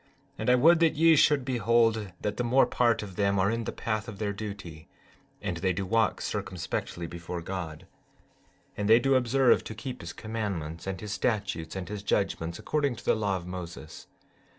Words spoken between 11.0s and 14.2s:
his statutes and his judgments according to the law of Moses.